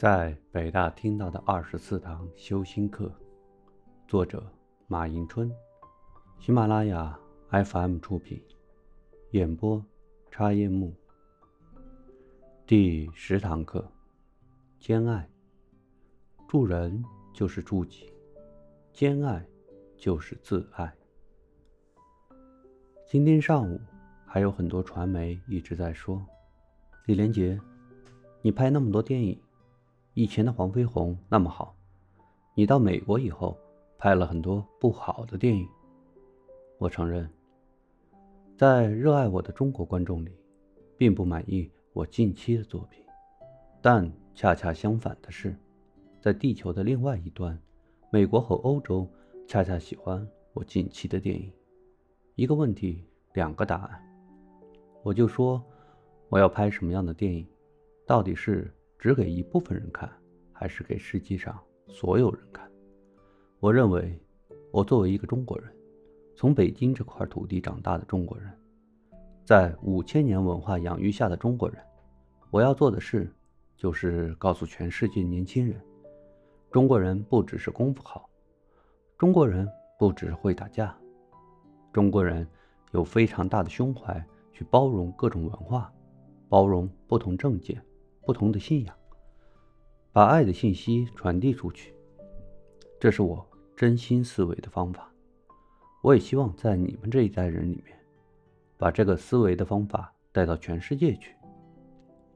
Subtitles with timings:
[0.00, 3.12] 在北大听到的二十四堂修心课，
[4.08, 4.50] 作者
[4.86, 5.52] 马迎春，
[6.38, 8.42] 喜马拉雅 FM 出品，
[9.32, 9.84] 演播
[10.30, 10.94] 插叶木。
[12.66, 13.86] 第十堂课，
[14.78, 15.28] 兼爱。
[16.48, 17.04] 助人
[17.34, 18.10] 就是助己，
[18.94, 19.46] 兼爱
[19.98, 20.90] 就是自爱。
[23.06, 23.78] 今天上午
[24.24, 26.24] 还有很多传媒一直在说，
[27.04, 27.60] 李连杰，
[28.40, 29.38] 你拍那么多电影。
[30.14, 31.74] 以前的黄飞鸿那么好，
[32.54, 33.56] 你到美国以后
[33.96, 35.68] 拍了很多不好的电影。
[36.78, 37.30] 我承认，
[38.56, 40.32] 在热爱我的中国观众里，
[40.96, 43.04] 并不满意我近期的作品，
[43.80, 45.54] 但恰恰相反的是，
[46.20, 47.56] 在地球的另外一端，
[48.10, 49.08] 美国和欧洲
[49.46, 51.52] 恰恰喜欢我近期的电影。
[52.34, 54.02] 一个问题，两个答案。
[55.04, 55.62] 我就说，
[56.28, 57.46] 我要拍什么样的电影？
[58.04, 58.74] 到底是？
[59.00, 60.06] 只给一部分人看，
[60.52, 62.70] 还是给世界上所有人看？
[63.58, 64.20] 我认为，
[64.70, 65.74] 我作为一个中国人，
[66.36, 68.52] 从北京这块土地长大的中国人，
[69.42, 71.82] 在五千年文化养育下的中国人，
[72.50, 73.32] 我要做的事，
[73.74, 75.80] 就是告诉全世界年轻人：
[76.70, 78.28] 中国人不只是功夫好，
[79.16, 79.66] 中国人
[79.98, 80.94] 不只是会打架，
[81.90, 82.46] 中国人
[82.92, 85.90] 有非常大的胸怀去包容各种文化，
[86.50, 87.82] 包容不同政见。
[88.30, 88.96] 不同的信仰，
[90.12, 91.92] 把爱的信息传递出去，
[93.00, 93.44] 这是我
[93.76, 95.12] 真心思维的方法。
[96.00, 97.98] 我也希望在你们这一代人里面，
[98.78, 101.34] 把这个思维的方法带到全世界去。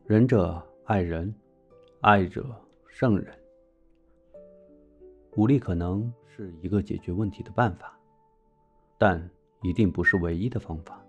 [0.04, 1.32] 仁者爱人，
[2.00, 2.44] 爱者
[2.88, 3.32] 胜人。
[5.36, 7.96] 武力可能是一个解决问题的办法，
[8.98, 9.30] 但
[9.62, 11.00] 一定不是唯一的方法。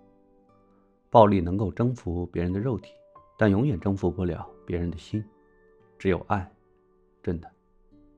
[1.10, 2.92] 暴力能够征服别人的肉体。
[3.38, 5.24] 但永远征服不了别人的心，
[5.96, 6.50] 只有爱，
[7.22, 7.50] 真的，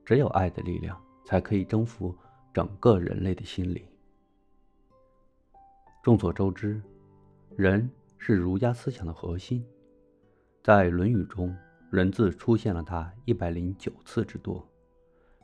[0.03, 2.13] 只有爱的力量才可以征服
[2.53, 3.81] 整个人类的心灵。
[6.01, 6.81] 众所周知，
[7.55, 9.63] 人是儒家思想的核心，
[10.63, 11.55] 在《论语》中
[11.91, 14.67] ，“人”字出现了它一百零九次之多，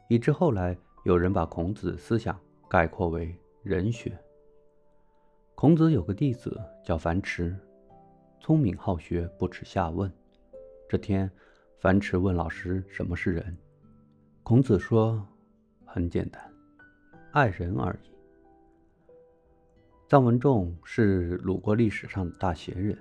[0.09, 4.17] 以致后来有人把孔子思想概括为“人学”。
[5.55, 7.55] 孔子有个弟子叫樊迟。
[8.39, 10.11] 聪明好学，不耻下问。
[10.87, 11.29] 这天，
[11.79, 13.57] 樊迟问老师：“什么是人？”
[14.43, 15.27] 孔子说
[15.83, 16.53] ：“很简单，
[17.31, 18.09] 爱人而已。”
[20.07, 22.95] 臧文仲是鲁国历史上的大贤人，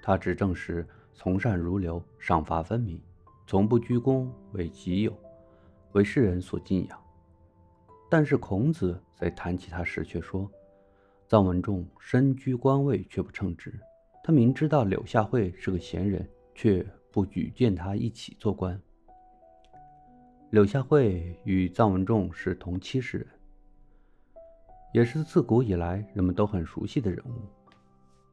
[0.00, 3.02] 他执政时从善如流，赏罚分明，
[3.44, 5.12] 从不居功为己有，
[5.92, 6.98] 为世人所敬仰。
[8.08, 10.48] 但是孔子在谈起他时却说
[11.28, 13.74] ：“臧文仲身居官位，却不称职。”
[14.22, 18.80] 他明知道柳下惠是个贤人，却不举荐他一起做官。
[20.50, 23.28] 柳下惠与臧文仲是同期世人，
[24.92, 27.42] 也是自古以来人们都很熟悉的人物。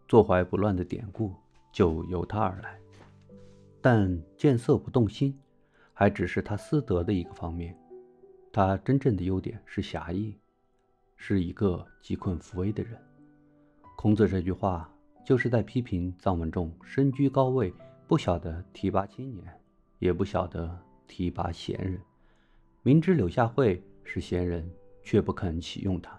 [0.08, 1.34] 坐怀不乱的典故
[1.72, 2.80] 就由他而来。
[3.82, 5.38] 但见色不动心，
[5.94, 7.78] 还只是他私德的一个方面。
[8.52, 10.36] 他真正的优点是侠义，
[11.16, 12.98] 是一个济困扶危的人。
[13.96, 14.90] 孔子这句话。
[15.28, 17.74] 就是在批评臧文仲身居高位，
[18.08, 19.44] 不晓得提拔青年，
[20.00, 22.00] 也不晓得提拔贤人，
[22.82, 24.66] 明知柳下惠是贤人，
[25.04, 26.18] 却不肯启用他。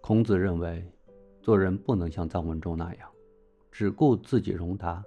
[0.00, 0.82] 孔子认为，
[1.42, 3.10] 做人不能像臧文仲那样，
[3.70, 5.04] 只顾自己荣达，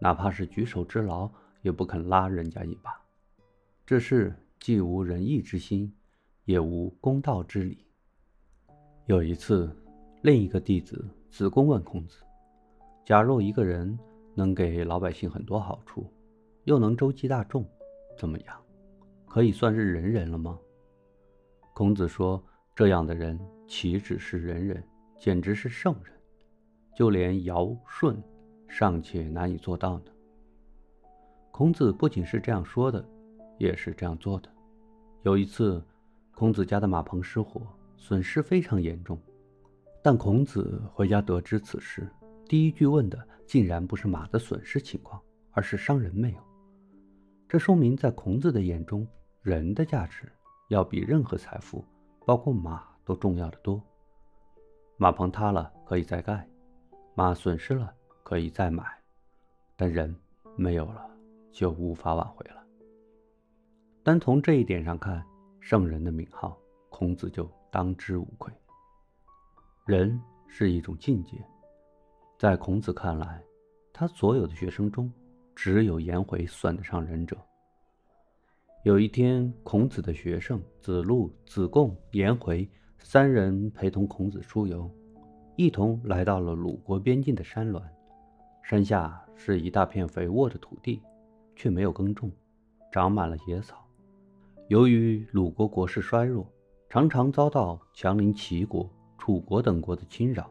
[0.00, 1.30] 哪怕是举手之劳，
[1.60, 2.98] 也不肯拉人家一把。
[3.84, 5.94] 这是既无仁义之心，
[6.46, 7.84] 也无公道之理。
[9.04, 9.70] 有一次，
[10.22, 11.04] 另一个弟子。
[11.28, 12.22] 子贡问孔子
[13.04, 13.98] ：“假若一个人
[14.36, 16.06] 能给老百姓很多好处，
[16.64, 17.68] 又能周济大众，
[18.16, 18.56] 怎么样？
[19.26, 20.58] 可以算是仁人了吗？”
[21.74, 22.40] 孔子说
[22.76, 24.82] ：“这样的人岂止是仁人，
[25.18, 26.14] 简直是圣人。
[26.94, 28.16] 就连尧舜
[28.68, 30.04] 尚且难以做到呢。”
[31.50, 33.02] 孔子不仅是这样说的，
[33.58, 34.48] 也是这样做的。
[35.22, 35.82] 有一次，
[36.34, 37.62] 孔子家的马棚失火，
[37.96, 39.18] 损失非常严重。
[40.02, 42.08] 但孔子回家得知此事，
[42.48, 45.20] 第一句问的竟然不是马的损失情况，
[45.50, 46.38] 而是伤人没有。
[47.48, 49.06] 这说明，在孔子的眼中，
[49.42, 50.30] 人的价值
[50.68, 51.84] 要比任何财富，
[52.24, 53.82] 包括马，都重要的多。
[54.96, 56.48] 马棚塌了可以再盖，
[57.14, 58.84] 马损失了可以再买，
[59.76, 60.14] 但人
[60.56, 61.10] 没有了
[61.50, 62.64] 就无法挽回了。
[64.02, 65.24] 单从这一点上看，
[65.60, 66.56] 圣人的名号，
[66.90, 68.52] 孔子就当之无愧。
[69.84, 71.44] 人是一种境界，
[72.38, 73.42] 在孔子看来，
[73.94, 75.10] 他所有的学生中，
[75.54, 77.34] 只有颜回算得上仁者，
[78.84, 82.68] 有一天，孔子的学生子路、子贡、颜回
[82.98, 84.90] 三人陪同孔子出游，
[85.56, 87.82] 一同来到了鲁国边境的山峦。
[88.62, 91.00] 山下是一大片肥沃的土地，
[91.54, 92.30] 却没有耕种，
[92.92, 93.82] 长满了野草。
[94.68, 96.46] 由于鲁国国势衰弱，
[96.90, 98.86] 常常遭到强邻齐国、
[99.16, 100.50] 楚国等国的侵扰。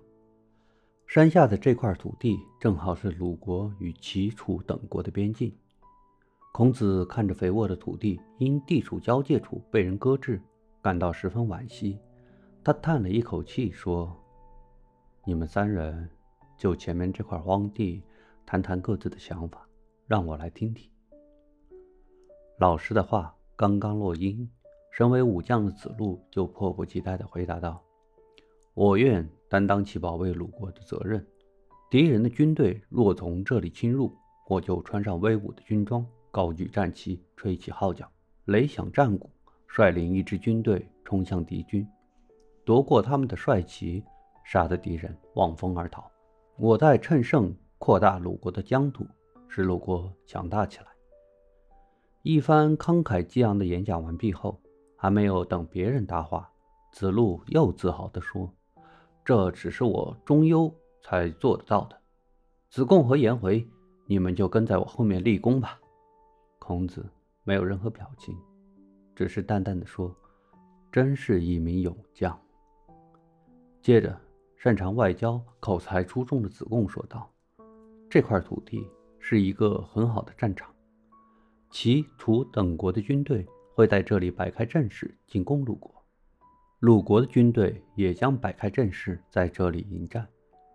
[1.07, 5.55] 山下的这块土地正好是鲁国与齐、楚等国的边境。
[6.51, 10.41] 孔子看着肥沃的土地因地处交界处被人搁置，
[10.81, 11.99] 感到十分惋惜。
[12.63, 14.15] 他叹了一口气说
[15.23, 16.09] ：“你们三人
[16.57, 18.01] 就前面这块荒地
[18.45, 19.67] 谈谈各自的想法，
[20.07, 20.89] 让我来听听。”
[22.57, 24.49] 老师的话刚刚落音，
[24.91, 27.81] 身为武将的子路就迫不及待地回答道
[28.73, 31.25] ：“我愿担当起保卫鲁国的责任。
[31.89, 34.13] 敌人的军队若从这里侵入，
[34.49, 38.05] 我就穿上威武的军装。”高举战旗，吹起号角，
[38.47, 39.29] 擂响战鼓，
[39.65, 41.87] 率领一支军队冲向敌军，
[42.65, 44.03] 夺过他们的帅旗，
[44.43, 46.11] 杀得敌人望风而逃。
[46.57, 49.07] 我待趁胜扩大鲁国的疆土，
[49.47, 50.87] 使鲁国强大起来。
[52.23, 54.59] 一番慷慨激昂的演讲完毕后，
[54.97, 56.51] 还没有等别人答话，
[56.91, 58.53] 子路又自豪地说
[59.25, 61.99] ：“这只是我中庸才做得到的。
[62.69, 63.67] 子贡和颜回，
[64.05, 65.79] 你们就跟在我后面立功吧。”
[66.59, 67.05] 孔子
[67.43, 68.37] 没有任何表情，
[69.15, 70.15] 只是淡淡的说
[70.91, 72.39] ：“真是一名勇将。”
[73.81, 74.19] 接着，
[74.55, 77.31] 擅长外交、口才出众的子贡说道
[78.09, 78.87] ：“这块土地
[79.19, 80.73] 是一个很好的战场，
[81.71, 85.94] 齐、楚等国的军队会在这里摆开阵势进攻鲁国，
[86.79, 90.27] 鲁国的军队也将摆开阵势在这里迎战。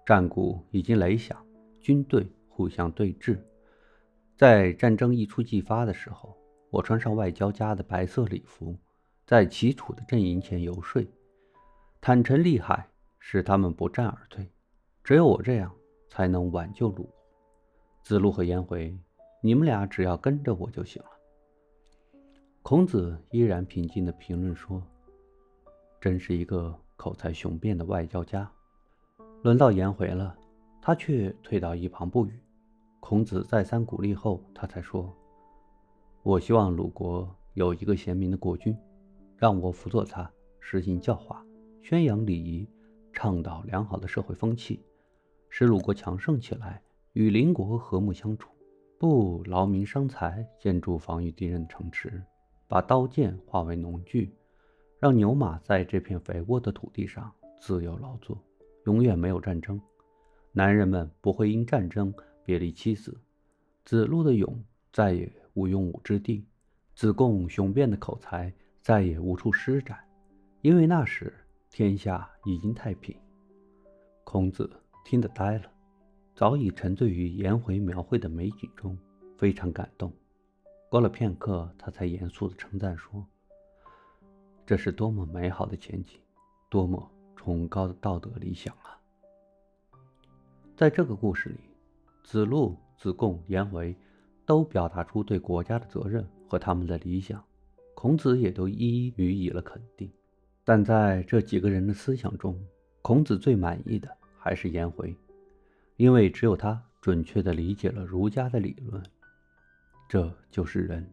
[0.06, 1.44] 战鼓已经擂响，
[1.80, 3.38] 军队互相对峙。”
[4.34, 6.34] 在战争一触即发的时候，
[6.70, 8.74] 我穿上外交家的白色礼服，
[9.26, 11.06] 在齐楚的阵营前游说，
[12.00, 12.88] 坦诚利害，
[13.18, 14.50] 使他们不战而退。
[15.04, 15.70] 只有我这样，
[16.08, 17.14] 才能挽救鲁国。
[18.02, 18.98] 子路和颜回，
[19.42, 21.08] 你们俩只要跟着我就行了。
[22.62, 24.82] 孔子依然平静地评论说
[26.00, 28.50] ：“真是一个口才雄辩的外交家。”
[29.42, 30.36] 轮到颜回了，
[30.82, 32.40] 他却退到一旁不语。
[33.00, 35.10] 孔子再三鼓励后，他才说
[36.22, 38.76] ：“我希望鲁国有一个贤明的国君，
[39.36, 40.30] 让我辅佐他，
[40.60, 41.44] 实行教化，
[41.82, 42.68] 宣扬礼仪，
[43.12, 44.84] 倡导良好的社会风气，
[45.48, 46.82] 使鲁国强盛起来，
[47.14, 48.50] 与邻国和睦相处。
[48.98, 52.22] 不劳民伤财，建筑防御敌人的城池，
[52.68, 54.30] 把刀剑化为农具，
[55.00, 58.38] 让牛马在这片肥沃的土地上自由劳作，
[58.84, 59.80] 永远没有战争。
[60.52, 63.16] 男人们不会因战争。”别离妻子，
[63.84, 64.60] 子路的勇
[64.92, 66.44] 再也无用武之地，
[66.96, 70.00] 子贡雄辩的口才再也无处施展，
[70.60, 71.32] 因为那时
[71.70, 73.16] 天下已经太平。
[74.24, 74.68] 孔子
[75.04, 75.70] 听得呆了，
[76.34, 78.98] 早已沉醉于颜回描绘的美景中，
[79.36, 80.12] 非常感动。
[80.88, 83.24] 过了片刻，他才严肃地称赞说
[84.70, 86.20] ：“这是多么美好的前景，
[86.68, 88.94] 多么崇高的道德理想啊！”
[90.78, 91.56] 在这个故事里。
[92.22, 93.92] 子路、子贡、颜回
[94.46, 97.42] 都表达出对国家的责任和他们的理想，
[97.96, 100.08] 孔子也都一一予以了肯定。
[100.62, 102.56] 但在这几个人的思想中，
[103.02, 104.08] 孔子最满意的
[104.38, 105.12] 还是颜回，
[105.96, 109.02] 因为只有他准确地理解了儒家的理论，
[110.08, 111.04] 这就是仁。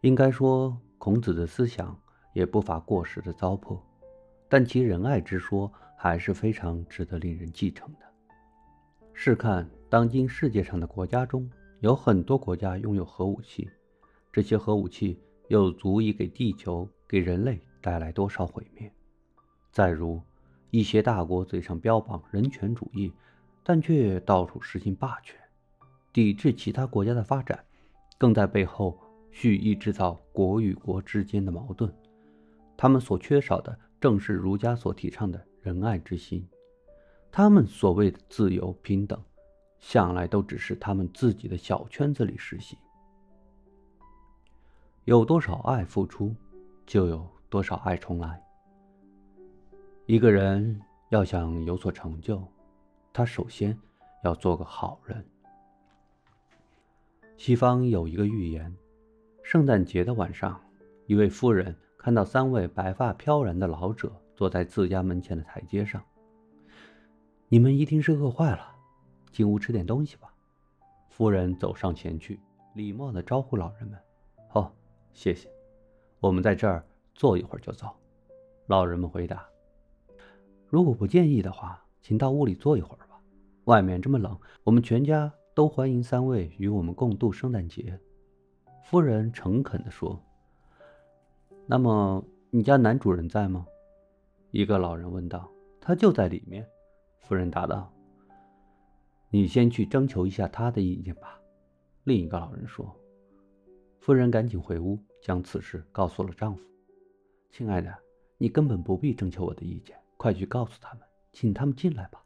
[0.00, 1.98] 应该说，孔子的思想
[2.34, 3.80] 也不乏过时的糟粕，
[4.50, 8.00] 但其仁爱之说还是非常值得令人继承的。
[9.14, 13.66] 试看，当今世界上的国家中，有很多国家拥有核武器，
[14.30, 18.92] 这些核武器又足以给地球、给人类带来多少毁灭？
[19.72, 20.20] 再如，
[20.70, 23.10] 一些大国嘴上标榜人权主义，
[23.62, 25.34] 但却到处实行霸权，
[26.12, 27.58] 抵制其他国家的发展，
[28.18, 31.92] 更在背后蓄意制造国与国之间的矛盾。
[32.76, 36.46] 他们所缺少的，正是儒家所提倡的仁爱之心。
[37.30, 39.22] 他们所谓的自由平等，
[39.78, 42.78] 向来都只是他们自己的小圈子里实行。
[45.04, 46.34] 有多少爱付出，
[46.86, 48.42] 就有多少爱重来。
[50.06, 52.42] 一个人要想有所成就，
[53.12, 53.78] 他首先
[54.24, 55.24] 要做个好人。
[57.36, 58.74] 西方有一个寓言：
[59.50, 60.60] 圣诞节的晚上，
[61.06, 66.00] 一位夫人看到三位白发飘然的老者坐在自家门前的台阶上。
[67.48, 68.76] 你们一定是饿坏了，
[69.32, 70.32] 进屋吃点东西吧。
[71.08, 72.38] 夫人走上前去，
[72.74, 73.98] 礼貌地招呼老人们
[74.54, 74.70] ：“哦，
[75.12, 75.48] 谢谢。
[76.20, 77.88] 我们在这儿坐一会儿就走。
[78.68, 79.44] 老人们回答
[80.70, 83.20] ：“如果不介意的话，请到屋里坐一会儿吧。
[83.64, 87.98] 外面这么冷，我们全家都欢迎三位与我们共度圣诞节。”
[88.82, 90.20] 夫人诚恳地说。
[91.66, 93.66] “那么，你家男主人在吗？”
[94.50, 95.48] 一个老人问道。
[95.80, 96.68] “他就在里面。”
[97.20, 97.92] 夫人答道。
[99.30, 101.40] “你先去征求一下他的意见吧。”
[102.04, 102.94] 另一个老人说。
[104.00, 106.64] 夫人赶紧回屋，将此事告诉了丈夫。
[107.52, 107.94] “亲爱的。”
[108.42, 112.24] 你根本不必征求我的意见，快去告诉他们，请他们进来吧。”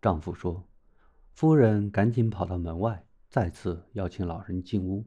[0.00, 0.62] 丈夫说。
[1.32, 5.04] 夫人赶紧跑到门外，再次邀请老人进屋。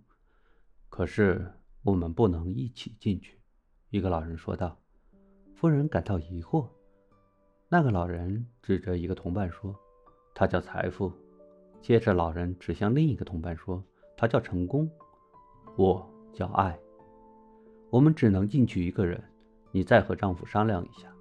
[0.96, 1.46] 可是
[1.84, 3.38] 我们不能一起进去，
[3.90, 4.80] 一个老人说道。
[5.54, 6.66] 夫人感到疑惑。
[7.68, 9.76] 那个老人指着一个同伴说
[10.34, 11.12] ：“他叫财富。”
[11.84, 13.84] 接着，老人指向另一个同伴说
[14.16, 14.90] ：“他叫成功。”
[15.76, 16.80] 我叫爱。
[17.90, 19.22] 我们只能进去一个人。
[19.74, 21.14] 你再和丈夫商量一下，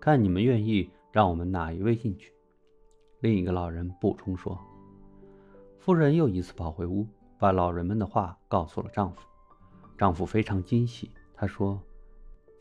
[0.00, 2.32] 看你们愿意让我们哪一位进去。”
[3.20, 4.58] 另一个老人补充说。
[5.78, 7.06] 夫人又一次跑回屋，
[7.38, 9.22] 把老人们的话告诉了丈夫。
[9.96, 11.80] 丈夫非常惊喜，他说：“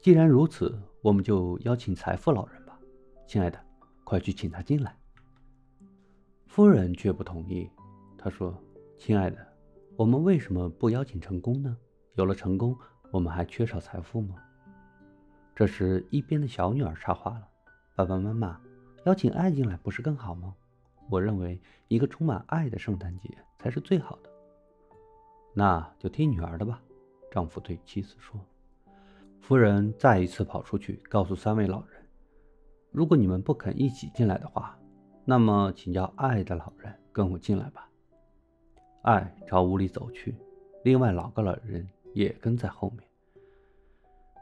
[0.02, 2.80] 既然如此，我们就邀请财富老人吧。
[3.28, 3.60] 亲爱的，
[4.04, 4.96] 快去请他进来。”
[6.48, 7.70] 夫人却不同意，
[8.18, 8.56] 她说
[8.98, 9.38] ：“亲爱的，
[9.96, 11.78] 我们为什么不邀请成功呢？
[12.16, 12.76] 有了成功，
[13.12, 14.36] 我们还缺少财富吗？”
[15.56, 17.48] 这时，一边的小女儿插话了
[17.96, 18.60] ：“爸爸妈妈，
[19.06, 20.56] 邀请爱进来不是更好吗？
[21.10, 23.30] 我认为一个充满爱的圣诞节
[23.60, 24.27] 才是最好的。”
[25.58, 26.80] 那就听女儿的吧，
[27.32, 28.40] 丈夫对妻子说。
[29.42, 32.00] 夫人再一次跑出去告诉三位老人
[32.94, 34.78] ：“如果你们不肯一起进来的话，
[35.26, 37.90] 那么请叫爱的老人跟我进来吧。”
[39.02, 40.36] 爱朝屋里走去，
[40.84, 43.02] 另外两个老人也跟在后面。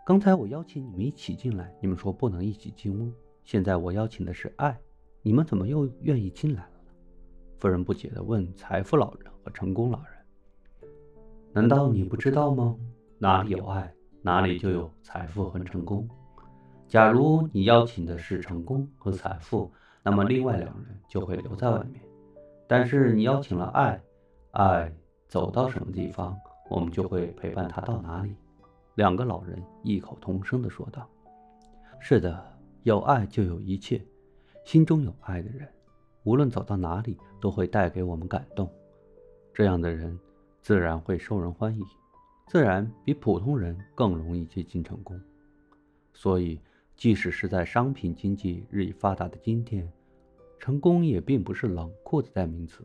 [0.06, 3.10] 刚才我邀请你们一起进来，你们说不能一起进屋。
[3.46, 4.78] 现在我邀请的是爱，
[5.22, 6.92] 你们怎么又愿意进来了呢？
[7.58, 10.08] 夫人不解地问财富老人和成功老人
[11.56, 12.76] ：“难道你不知道吗？
[13.18, 13.90] 哪里有爱，
[14.22, 16.06] 哪里就有财富和成功。
[16.86, 19.72] 假如你邀请的是成功和财富，
[20.04, 22.02] 那么另外两人就会留在外面。
[22.68, 23.98] 但是你邀请了爱，
[24.52, 24.94] 爱
[25.30, 26.38] 走到什么地方，
[26.70, 28.36] 我们就会陪伴他到哪里。”
[28.96, 31.10] 两个老人异口同声地说道
[32.02, 32.38] ：“是的，
[32.84, 34.06] 有爱就有一切。
[34.66, 35.66] 心中有爱的人，
[36.26, 38.70] 无论走到哪里，都会带给我们感动。
[39.54, 40.20] 这样的人，
[40.66, 41.86] 自然会受人欢迎，
[42.48, 45.22] 自然比普通人更容易接近成功。
[46.12, 46.60] 所以，
[46.96, 49.88] 即使是在商品经济日益发达的今天，
[50.58, 52.84] 成功也并不是冷酷的代名词，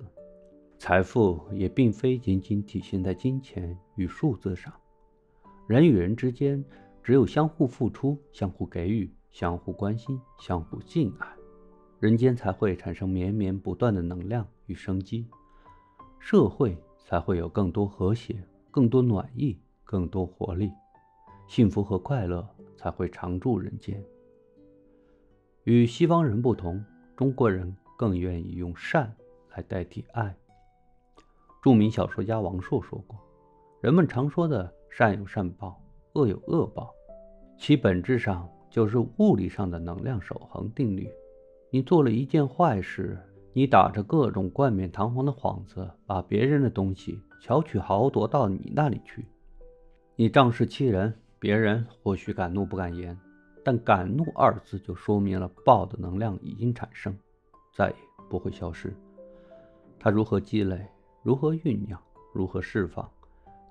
[0.77, 4.71] 财富也并非仅仅体现在金钱与数字上。”
[5.67, 6.63] 人与人之间，
[7.03, 11.27] 只有相互付出、相互给予、相互关心、相互敬爱，
[11.99, 15.27] 人间才会产生绵绵不断的能量与生机，
[16.19, 16.77] 社会
[17.11, 18.41] 才会有更多和谐、
[18.71, 20.71] 更多暖意、更多活力，
[21.49, 24.01] 幸福和快乐才会常驻人间。
[25.65, 26.81] 与西方人不同，
[27.17, 29.13] 中国人更愿意用善
[29.57, 30.33] 来代替爱。
[31.61, 33.19] 著名小说家王朔说过
[33.83, 35.81] ：“人们常说的。”善有善报，
[36.15, 36.93] 恶有恶报，
[37.57, 41.09] 其本质上就是物理上的能量守恒定律。
[41.71, 43.17] 你做了一件坏事，
[43.53, 49.27] 你打着各种冠冕堂皇的幌子，把别人的东西巧取豪夺到你那里去，
[50.15, 53.19] 你仗势欺人，别人或许敢怒不敢言，
[53.65, 57.17] 但敢怒二字就说明了报的能量已经产生，
[57.75, 57.97] 再也
[58.29, 58.95] 不会消失。
[59.99, 60.87] 它如何积累，
[61.25, 62.01] 如何酝酿，
[62.33, 63.11] 如何释放？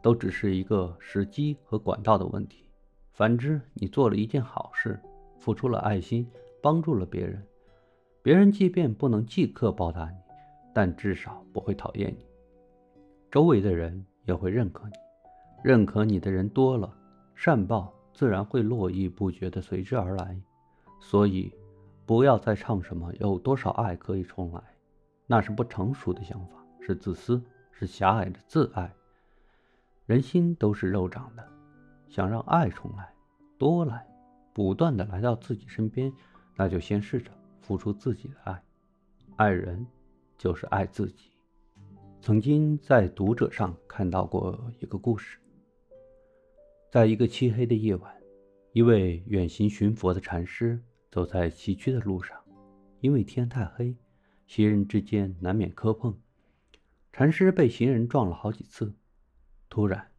[0.02, 2.66] 都只是一个时机和管道的问题。
[3.14, 5.00] 反之，你做了一件好事，
[5.38, 6.30] 付出了爱心，
[6.62, 7.42] 帮助了别人，
[8.22, 10.18] 别人即便不能即刻报答你，
[10.74, 12.26] 但至少不会讨厌你。
[13.32, 14.94] 周围的人也会认可你，
[15.64, 16.94] 认可你的人多了，
[17.34, 20.38] 善报自然会络绎不绝的随之而来。
[21.00, 21.54] 所以，
[22.06, 24.62] 不要再唱什么有多少爱可以重来，
[25.26, 28.92] 那是不成熟的想法，是自私，是狭隘的自爱。
[30.06, 31.48] 人心都是肉长的，
[32.10, 33.08] 想让爱重来、
[33.58, 34.06] 多来、
[34.54, 36.12] 不断的来到自己身边，
[36.58, 37.32] 那就先试着
[37.70, 38.64] 付出自己的爱。
[39.36, 39.86] 爱人
[40.40, 41.30] 就是爱自己。
[42.20, 45.38] 曾经在读者上看到过一个故事，
[46.90, 48.12] 在一个漆黑的夜晚，
[48.72, 52.36] 一位远行寻佛的禅师走在崎岖的路上，
[53.02, 53.96] 因为天太黑，
[54.48, 56.18] 行人之间难免磕碰，
[57.14, 58.92] 禅师被行人撞了好几次。
[59.70, 60.10] 突然，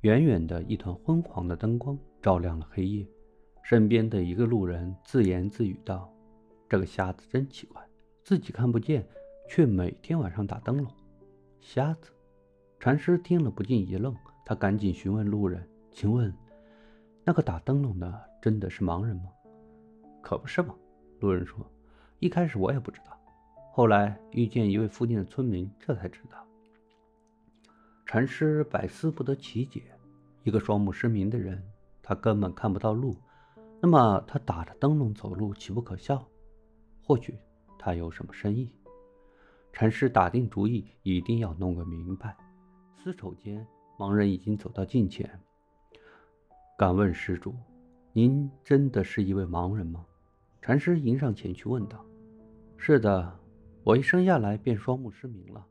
[0.00, 3.06] 远远的一团昏黄的灯光照亮了黑夜。
[3.62, 6.10] 身边的一个路人自言自语道
[6.74, 7.80] ：“这个瞎子真奇怪，
[8.24, 9.06] 自己看不见，
[9.48, 10.92] 却每天晚上打灯笼。”
[11.62, 12.10] 瞎子，
[12.80, 14.12] 禅师听了不禁一愣，
[14.44, 15.64] 他赶紧询问路人
[15.94, 16.34] ：“请问，
[17.22, 19.30] 那个打灯笼的真的是盲人吗
[20.20, 20.74] ？”“可不是嘛。”
[21.22, 21.64] 路人说
[22.18, 23.16] ，“一开始我也不知道，
[23.70, 26.44] 后来遇见一位附近的村民，这才知道。”
[28.04, 29.80] 禅师百思不得其解：
[30.42, 31.62] 一个双目失明的人，
[32.02, 33.14] 他根本看不到路。
[33.80, 36.26] 那么他打着灯笼走路岂不可笑？
[37.06, 37.36] 或许
[37.78, 38.70] 他有什么深意？
[39.72, 42.34] 禅师打定主意，一定要弄个明白。
[42.96, 43.66] 丝绸间，
[43.98, 45.38] 盲人已经走到近前。
[46.78, 47.54] 敢问施主，
[48.12, 50.06] 您真的是一位盲人吗？
[50.62, 52.02] 禅师迎上前去问道。
[52.78, 53.38] 是的，
[53.82, 55.66] 我一生下来便双目失明了。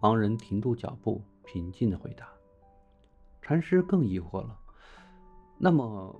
[0.00, 2.26] 盲人停住脚步，平静地回答。
[3.42, 4.58] 禅师更疑惑了。
[5.58, 6.18] 那么？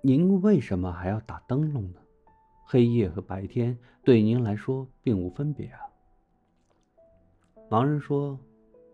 [0.00, 2.00] 您为什么还要打灯笼呢？
[2.70, 5.80] 黑夜和白天对您来说并无分别啊。
[7.70, 8.38] 盲人说：“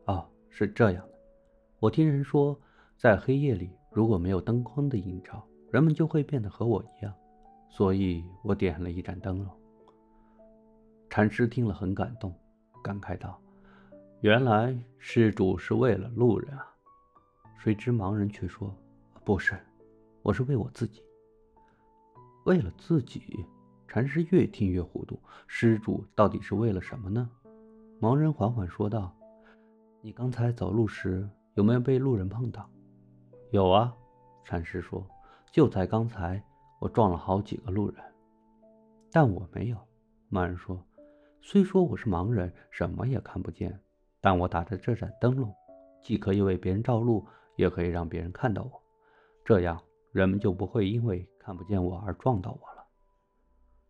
[0.07, 1.19] 哦，是这样的，
[1.81, 2.57] 我听人说，
[2.97, 7.13] 在黑夜里如果没有灯光的映照，人们就会变得和我一样，
[7.69, 9.53] 所以我点了一盏灯笼。”
[11.11, 12.33] 禅师听了很感动，
[12.81, 13.43] 感慨道
[14.23, 16.65] ：“原来施主是为了路人啊。”
[17.59, 18.73] 谁知盲人却说
[19.25, 19.59] ：“不是。”
[20.23, 21.03] 我是为我自己，
[22.45, 23.45] 为了自己。
[23.95, 27.31] 禅师越听越糊涂，施主到底是为了什么呢？
[28.01, 29.15] 盲人缓缓说道
[30.03, 32.69] ：“你刚才走路时有没有被路人碰到
[33.55, 33.95] ？”“有啊。”
[34.43, 35.07] 禅师说
[35.53, 36.43] ，“就在刚才，
[36.81, 38.03] 我撞了好几个路人，
[39.13, 39.77] 但我没有。”
[40.29, 40.85] 盲人说
[41.41, 43.81] ：“虽说我是盲人，什么也看不见，
[44.21, 45.55] 但我打着这盏灯笼，
[46.03, 48.83] 既可以为别人照路，也可以让别人看到我，
[49.45, 52.74] 这样。”人们就不会因为看不见我而撞到我了。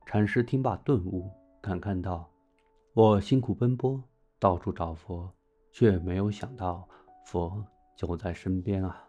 [0.07, 2.31] 禅师听罢顿悟，感叹道
[2.95, 4.01] ：“我辛苦奔波，
[4.39, 5.33] 到处找佛，
[5.73, 6.87] 却没有想到
[7.27, 7.65] 佛
[7.97, 9.09] 就在身边啊！”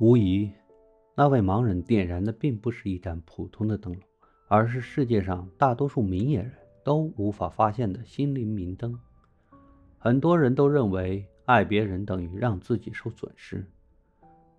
[0.00, 0.50] 无疑，
[1.14, 4.02] 那位盲人点燃的并不是一盏普通的灯笼，
[4.48, 8.98] 而是世界上大多数明眼人都无法发现的心灵明灯。
[9.98, 13.64] 很多人都认为爱别人等于让自己受损失。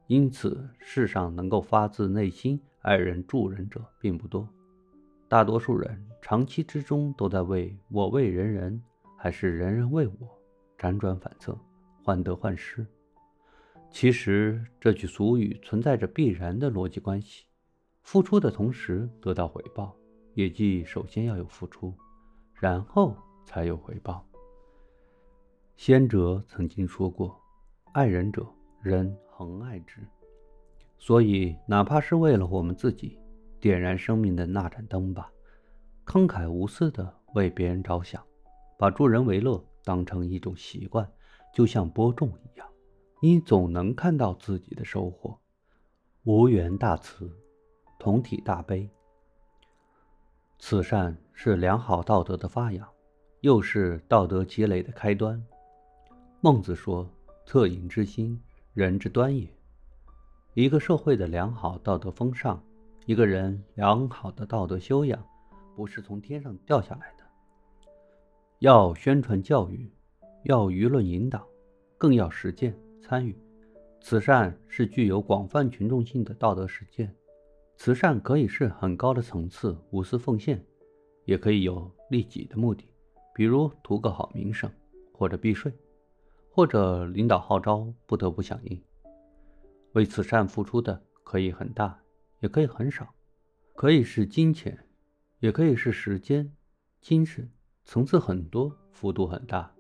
[0.08, 4.48] 因此，世上能够发自内心爱人助人者并不多。
[5.36, 8.82] 大多数人长期之中都在为“我为人人，
[9.18, 10.40] 还是人人为我”
[10.80, 11.60] 辗转反侧，
[12.06, 12.88] 患得患失。
[13.92, 17.44] 其实，这句俗语存在着必然的逻辑关系：
[18.02, 19.94] 付出的同时得到回报，
[20.36, 21.94] 也即首先要有付出，
[22.54, 24.26] 然后才有回报。
[25.76, 27.38] 先哲曾经说过
[27.92, 28.48] ：“爱人者，
[28.82, 30.00] 人。”恒爱之，
[30.98, 33.20] 所以哪怕是为了我们自己，
[33.66, 35.32] 点燃生命的那盏灯吧，
[36.06, 38.24] 慷慨无私的为别人着想，
[38.78, 41.12] 把助人为乐当成一种习惯，
[41.52, 42.68] 就像播种一样，
[43.24, 45.36] 你总能看到自己的收获。
[46.26, 47.28] 无缘大慈，
[47.98, 48.88] 同体大悲。
[50.60, 52.88] 慈善是良好道德的发扬，
[53.42, 55.44] 又是道德积累的开端。
[56.40, 57.10] 孟子说
[57.48, 58.40] ：“恻隐之心。”
[58.76, 59.52] 人之端也。
[60.54, 62.64] 一个社会的良好道德风尚，
[63.06, 65.24] 一个人良好的道德修养，
[65.76, 67.24] 不是从天上掉下来的。
[68.60, 69.92] 要宣传教育，
[70.46, 71.48] 要舆论引导，
[72.00, 73.38] 更要实践参与。
[74.02, 77.14] 慈善是具有广泛群众性的道德实践。
[77.78, 80.66] 慈善可以是很高的层次，无私奉献，
[81.26, 82.86] 也可以有利己的目的，
[83.36, 84.68] 比如图个好名声，
[85.14, 85.72] 或者避税。
[86.50, 88.82] 或者领导号召不得不响应，
[89.92, 92.00] 为慈善付出的可以很大，
[92.46, 93.12] 也可以很少，
[93.74, 94.78] 可以是金钱，
[95.40, 96.54] 也可以是时间、
[97.02, 97.50] 精神，
[97.86, 99.74] 层次很多，幅度很大。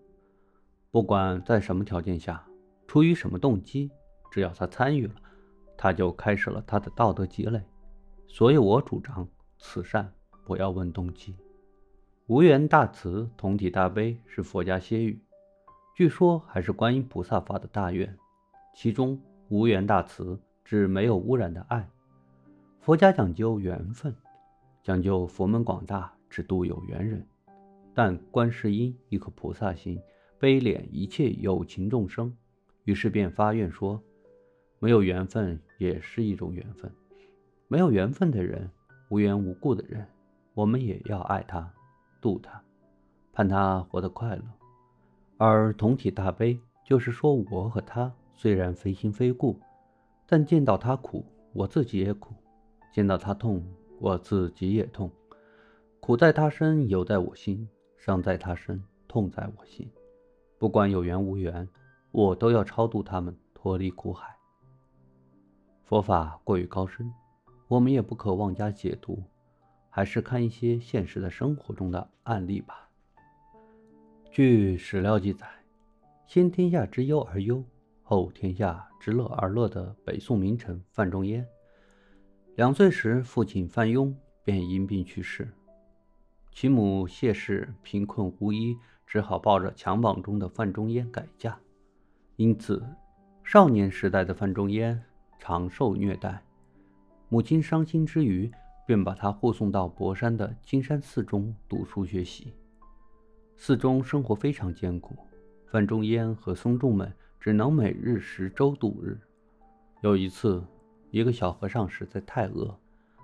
[0.89, 2.43] 不管在什么条件下，
[2.87, 3.91] 出于什么动机，
[4.31, 5.13] 只要他参与了，
[5.77, 7.61] 他就开始了他的道德积累。
[8.27, 10.11] 所以我主张慈善
[10.43, 11.35] 不要问动机。
[12.25, 15.21] 无缘大慈，同体大悲是佛家歇语。
[15.95, 18.17] 据说还是观音菩萨发的大愿，
[18.73, 21.87] 其中无缘大慈指没有污染的爱。
[22.85, 24.15] 佛家讲究缘分，
[24.83, 27.25] 讲究佛门广大，只度有缘人。
[27.95, 29.99] 但观世音一颗菩萨心，
[30.37, 32.31] 悲怜一切有情众生，
[32.83, 33.99] 于是便发愿说：
[34.77, 36.91] 没有缘分也是一种缘分，
[37.67, 38.69] 没有缘分的人，
[39.09, 40.05] 无缘无故的人，
[40.53, 41.67] 我们也要爱他，
[42.21, 42.61] 度他，
[43.33, 44.43] 盼他活得快乐。
[45.37, 49.59] 而同体大悲，就是说我和他虽然非亲非故，
[50.27, 52.31] 但见到他苦，我自己也苦；
[52.95, 53.61] 见到他痛，
[53.99, 55.11] 我自己也痛。
[55.99, 59.91] 苦在他身，有在我心；伤在他身，痛在我心。
[60.57, 61.67] 不管有缘无缘，
[62.11, 64.33] 我都要超度他们，脱离苦海。
[65.83, 67.11] 佛法过于高深，
[67.67, 69.21] 我们也不可妄加解读，
[69.89, 72.89] 还是看一些现实的生活中的案例吧。
[74.31, 75.45] 据史料记载，
[76.25, 77.61] 先天下之忧而忧，
[78.03, 81.45] 后天下之乐而乐的北宋名臣范仲淹，
[82.55, 85.45] 两岁时父亲范雍便因病去世。
[86.53, 91.59] 其母谢氏贫困无依，只好抱着襁褓中的范仲淹改嫁。
[92.37, 92.81] 因此，
[93.43, 95.03] 少年时代的范仲淹
[95.37, 96.41] 常受虐待。
[97.27, 98.49] 母亲伤心之余，
[98.87, 102.53] 便把他护送到博山的金山寺中读书学习。
[103.57, 105.17] 寺中生活非常艰苦，
[105.69, 109.19] 范仲淹和僧众们只能每日食粥度日。
[110.01, 110.63] 有一次，
[111.11, 112.75] 一个小和尚实在太饿，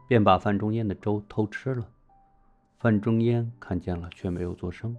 [0.07, 1.87] 便把范仲淹的粥偷吃了。
[2.77, 4.95] 范仲淹看见了，却没有作声，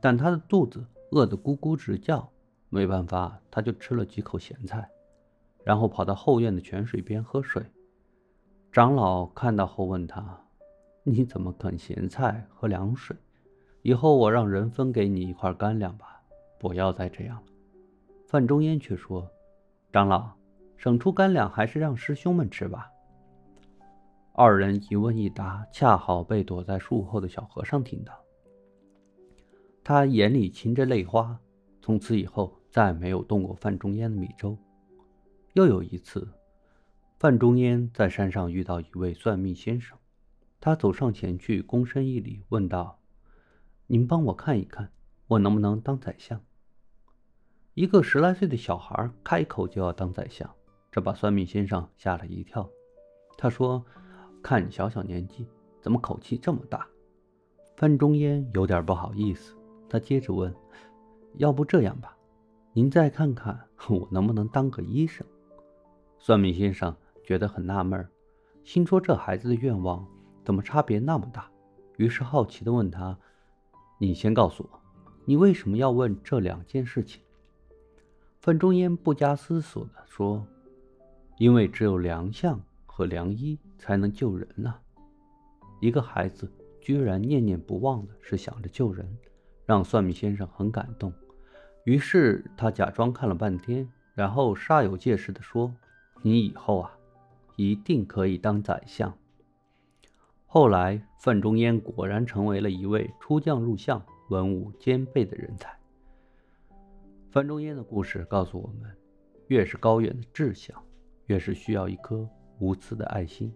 [0.00, 2.30] 但他的肚子饿得咕咕直叫。
[2.70, 4.88] 没办法，他就吃了几口咸菜，
[5.62, 7.62] 然后跑到后院的泉水边喝水。
[8.72, 10.44] 长老看到后问他
[11.04, 13.16] ：“你怎么啃咸菜喝凉水？
[13.82, 16.20] 以后我让人分给你一块干粮吧，
[16.58, 17.42] 不要再这样了。”
[18.26, 19.30] 范仲淹却说
[19.92, 20.32] ：“长老，
[20.84, 22.90] 省出干粮，还是让师兄们吃吧。”
[24.36, 28.12] 二人一问一答，恰好被躲在树后的小和尚听到。
[29.82, 31.40] 他眼里噙着泪花，
[31.80, 34.58] 从此以后再没有动过范仲淹的米粥。
[35.54, 36.28] 又有一次，
[37.18, 39.96] 范仲淹在山上遇到一位算命先生，
[40.60, 42.98] 他走上前去，躬身一礼，问道
[43.88, 44.90] ：“您帮我看一看，
[45.28, 46.42] 我能不能当宰相？”
[47.72, 50.54] 一个十来岁的小孩开口就要当宰相，
[50.94, 52.70] 这把算命先生吓了一跳。
[53.36, 53.84] 他说。
[54.40, 55.46] 看你小小年纪，
[55.80, 56.86] 怎么口气这么大？
[57.78, 59.56] 范仲淹有点不好意思，
[59.88, 60.54] 他接着问
[61.40, 62.14] ：“要不这样吧，
[62.74, 65.26] 您再看看我能不能当个医生？”
[66.20, 68.06] 算命先生觉得很纳闷，
[68.64, 70.06] 心说这孩子的愿望
[70.44, 71.50] 怎么差别那么大？
[71.96, 73.18] 于是好奇地问他
[73.98, 74.80] ：“你先告诉我，
[75.24, 77.22] 你为什么要问这两件事情？”
[78.40, 80.46] 范仲淹不加思索地说
[81.38, 82.60] ：“因为只有良相。”
[82.96, 84.72] 和良医才能救人呢。
[85.80, 86.48] 一个孩子
[86.80, 89.18] 居然念念不忘的是想着救人，
[89.66, 91.12] 让算命先生很感动。
[91.82, 95.74] 于是他假装看了半天，然后煞有介事地说
[96.22, 96.96] ：“你以后啊，
[97.56, 99.12] 一定可以当宰相。”
[100.46, 105.76] 后来范仲淹果然成为了一位出将入相、文武兼备的人才。
[107.32, 108.96] 范仲淹的故事告诉我们：
[109.48, 110.80] 越是高远的志向，
[111.26, 112.28] 越是需要一颗。
[112.60, 113.52] 无私的爱心，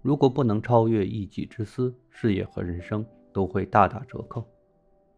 [0.00, 4.42] 如果不能超越一己之私，事业和人生都会大打折扣。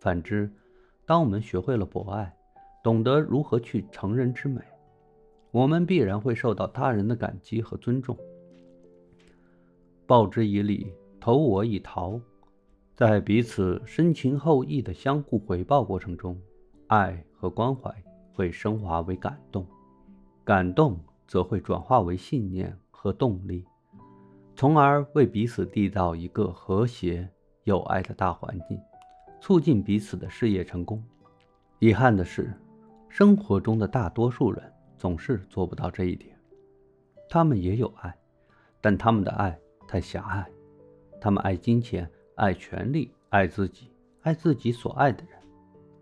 [0.01, 0.53] 反之，
[1.07, 2.37] 当我们学会了博爱，
[2.83, 4.61] 懂得如何去成人之美，
[5.53, 8.19] 我们必然会受到他人的感激和尊重。
[10.05, 12.21] 报之以礼，投我以桃，
[12.97, 16.37] 在彼此深情厚谊的相互回报过程中，
[16.89, 17.95] 爱和关怀
[18.33, 19.65] 会升华为感动，
[20.45, 20.99] 感动。
[21.31, 23.65] 则会转化为信念和动力，
[24.57, 27.29] 从而为彼此缔造一个和谐
[27.63, 28.77] 友爱的大环境，
[29.41, 31.01] 促进彼此的事业成功。
[31.79, 32.53] 遗憾的是，
[33.09, 34.61] 生活中的大多数人
[34.99, 36.37] 总是做不到这一点。
[37.29, 38.13] 他们也有爱，
[38.81, 40.45] 但他们的爱太狭隘。
[41.21, 43.89] 他们爱金钱，爱权力，爱自己，
[44.23, 45.39] 爱自己所爱的人，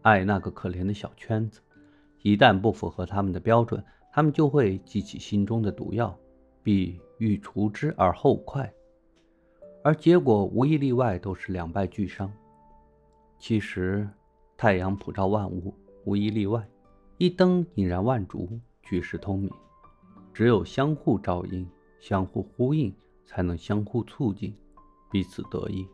[0.01, 1.61] 爱那个可怜的小圈子。
[2.23, 6.19] 一旦不符合他们的标准，他们就会激起心中的毒药，
[6.63, 8.73] 必欲除之而后快，
[9.85, 12.33] 而结果无一例外都是两败俱伤。
[13.39, 14.09] 其实，
[14.57, 15.73] 太阳普照万物，
[16.05, 16.61] 无一例外；
[17.17, 19.51] 一灯引燃万烛，举世通明。
[20.35, 21.69] 只有相互照应、
[22.01, 22.93] 相互呼应，
[23.25, 24.55] 才能相互促进，
[25.11, 25.87] 彼此得益。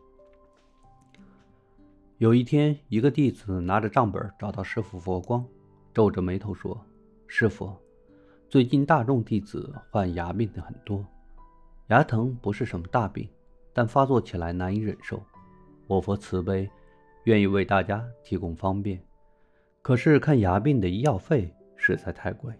[2.17, 5.45] 有一天，一个弟子拿着账本找到师傅佛光，
[5.93, 6.79] 皱着眉头说
[7.27, 7.71] ：“师傅。”
[8.47, 11.03] 最近大众弟子患牙病的很多，
[11.87, 13.27] 牙疼不是什么大病，
[13.73, 15.21] 但发作起来难以忍受。
[15.87, 16.69] 我佛慈悲，
[17.23, 19.01] 愿意为大家提供方便。
[19.81, 22.53] 可是看牙病的医药费实在太贵，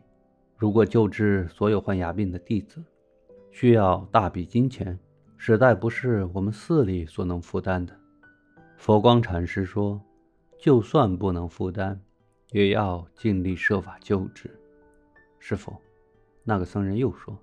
[0.58, 2.84] 如果救治所有患牙病的弟子，
[3.52, 5.00] 需要大笔金钱，
[5.38, 7.96] 实在不是我们寺里所能负担的。
[8.76, 10.02] 佛光禅师说
[10.60, 12.02] ：“就算不能负担，
[12.52, 14.50] 也要尽力设法救治。”
[15.48, 15.72] 师傅。
[16.44, 17.38] 那个僧人又说：“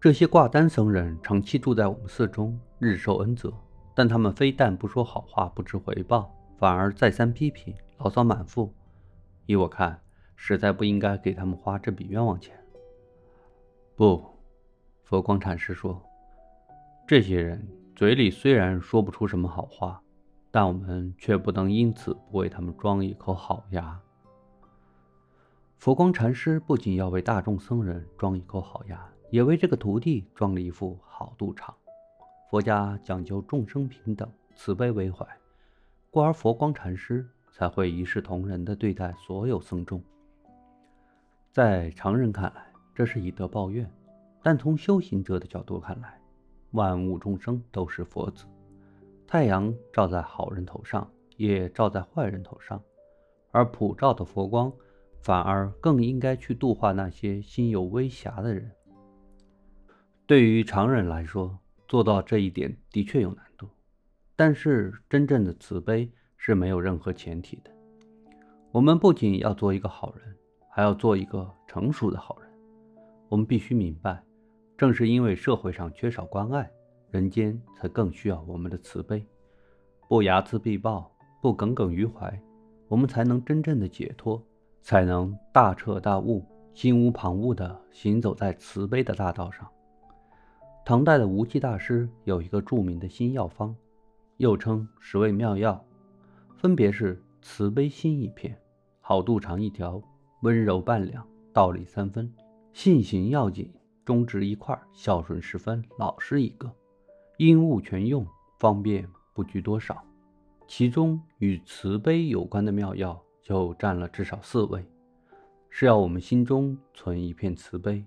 [0.00, 3.54] 这些挂单僧人长期住在我们寺中，日受恩泽，
[3.94, 8.74] 但他们非但不说好话，不知回报，反而再三批评，牢骚满腹。
[9.46, 10.02] 依我看，
[10.34, 12.58] 实在不应该给他们花这笔冤枉钱。”
[13.94, 14.20] 不，
[15.04, 16.02] 佛光禅师说
[17.06, 20.02] ：“这些人嘴里虽然说不出什么好话，
[20.50, 23.96] 但我们却不能因此不为他们装一口好牙。”
[25.82, 31.74] 佛光禅师不仅要为大众僧人装一口好牙，也为这个徒弟装了一副好肚肠。
[32.48, 35.26] 佛家讲究众生平等、慈悲为怀，
[36.08, 40.00] 故而佛光禅师才会一视同仁地对待所有僧众。
[41.50, 42.64] 在常人看来，
[42.94, 43.90] 这是以德报怨，
[44.40, 46.16] 但从修行者的角度看来，
[46.70, 48.44] 万物众生都是佛子，
[49.26, 52.80] 太阳照在好人头上，也照在坏人头上，
[53.50, 54.72] 而普照的佛光。
[55.22, 58.70] 反而更应该去度化那些心有微瑕的人。
[60.26, 61.56] 对于常人来说，
[61.86, 63.68] 做到这一点的确有难度，
[64.34, 67.70] 但是真正的慈悲是没有任何前提的。
[68.72, 70.36] 我们不仅要做一个好人，
[70.68, 72.50] 还要做一个成熟的好人。
[73.28, 74.22] 我们必须明白，
[74.76, 76.68] 正是因为社会上缺少关爱，
[77.10, 79.24] 人间才更需要我们的慈悲。
[80.08, 82.42] 不睚眦必报，不耿耿于怀，
[82.88, 84.42] 我们才能真正的解脱。
[84.82, 89.66] 才能大彻大悟、心无旁骛地行走在慈悲的大道上。
[90.84, 93.74] 唐代的无忌大师有一个著名的新药方，
[94.38, 95.82] 又称十味妙药，
[96.56, 98.60] 分别是慈悲心一片、
[99.00, 100.02] 好肚肠一条、
[100.42, 102.30] 温柔半两、道理三分、
[102.72, 103.72] 信行要紧、
[104.04, 106.68] 忠直一块、孝顺十分、老实一个，
[107.38, 108.26] 应物全用，
[108.58, 110.02] 方便不拘多少。
[110.66, 113.22] 其中与慈悲有关的妙药。
[113.42, 114.84] 就占了至少四位，
[115.68, 118.04] 是要我们心中存一片慈悲，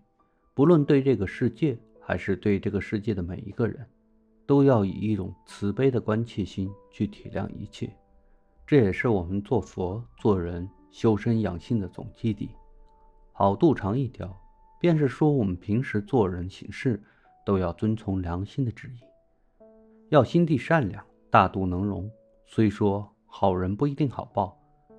[0.54, 3.86] 不论对这个世界还是对这个世界的每一个人，
[4.46, 7.94] 都要以一种慈悲的关切心去体谅一切。
[8.66, 12.50] 这也是我们做佛、做人、修身养性的总基底。
[13.32, 14.36] 好肚肠一条，
[14.80, 17.04] 便是说我们平时做人行事
[17.46, 19.00] 都要遵从良心的旨意，
[20.10, 22.10] 要心地善良、大度能容。
[22.46, 24.58] 虽说好人不一定好报。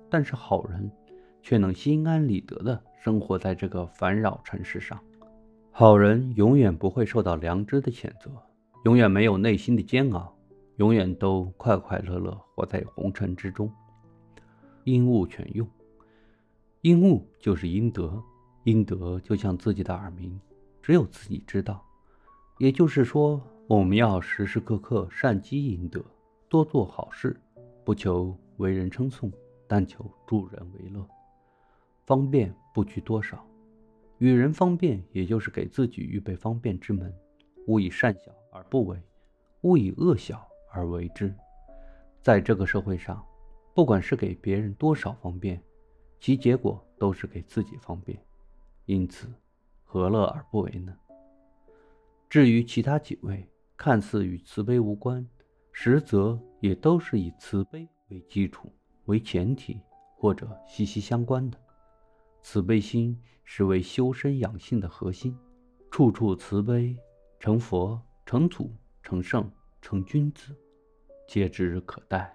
[0.09, 0.89] 但是好人
[1.41, 4.99] 却能心安理得地生活在这个烦扰尘世上。
[5.71, 8.31] 好人永远不会受到良知的谴责，
[8.85, 10.35] 永远没有内心的煎熬，
[10.77, 13.71] 永远都快快乐乐活在红尘之中。
[14.83, 15.67] 因物全用，
[16.81, 18.23] 因物就是因德，
[18.63, 20.39] 因德就像自己的耳鸣，
[20.81, 21.83] 只有自己知道。
[22.57, 26.03] 也就是说，我们要时时刻刻善积阴德，
[26.49, 27.39] 多做好事，
[27.85, 29.31] 不求为人称颂。
[29.67, 31.05] 但求助人为乐，
[32.05, 33.45] 方便不拘多少，
[34.19, 37.13] 与人方便，也就是给自己预备方便之门。
[37.67, 38.97] 勿以善小而不为，
[39.61, 41.33] 勿以恶小而为之。
[42.21, 43.25] 在这个社会上，
[43.73, 45.61] 不管是给别人多少方便，
[46.19, 48.17] 其结果都是给自己方便。
[48.85, 49.27] 因此，
[49.83, 50.95] 何乐而不为呢？
[52.29, 55.27] 至于其他几位，看似与慈悲无关，
[55.73, 58.71] 实则也都是以慈悲为基础。
[59.07, 59.81] 为前提
[60.15, 61.57] 或者息息相关的
[62.41, 65.37] 慈悲心是为修身养性的核心，
[65.91, 66.95] 处处慈悲，
[67.39, 69.49] 成佛、成祖、成圣、
[69.81, 70.55] 成君子，
[71.27, 72.33] 皆指日可待。